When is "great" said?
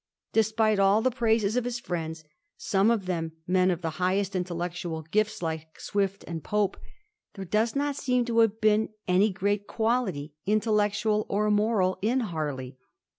9.31-9.67